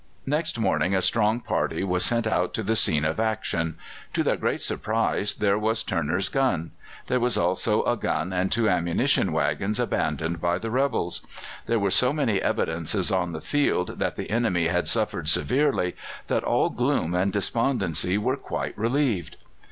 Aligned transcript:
Next 0.25 0.57
morning 0.57 0.95
a 0.95 1.01
strong 1.03 1.41
party 1.41 1.83
was 1.83 2.03
sent 2.03 2.25
out 2.25 2.55
to 2.55 2.63
the 2.63 2.75
scene 2.75 3.05
of 3.05 3.19
action. 3.19 3.77
To 4.13 4.23
their 4.23 4.35
great 4.35 4.63
surprise, 4.63 5.35
there 5.35 5.59
was 5.59 5.83
Turner's 5.83 6.27
gun; 6.27 6.71
there 7.05 7.19
also 7.23 7.83
a 7.83 7.95
gun 7.95 8.33
and 8.33 8.51
two 8.51 8.67
ammunition 8.67 9.31
waggons 9.31 9.79
abandoned 9.79 10.41
by 10.41 10.57
the 10.57 10.71
rebels. 10.71 11.21
There 11.67 11.77
were 11.77 11.91
so 11.91 12.13
many 12.13 12.41
evidences 12.41 13.11
on 13.11 13.31
the 13.33 13.41
field 13.41 13.99
that 13.99 14.15
the 14.15 14.31
enemy 14.31 14.69
had 14.69 14.87
suffered 14.87 15.29
severely 15.29 15.95
that 16.29 16.43
all 16.43 16.71
gloom 16.71 17.13
and 17.13 17.31
despondency 17.31 18.17
were 18.17 18.37
quite 18.37 18.75
relieved. 18.75 19.37